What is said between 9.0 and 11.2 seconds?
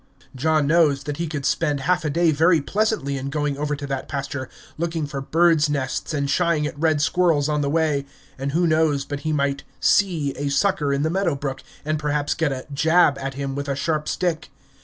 but he might "see" a sucker in the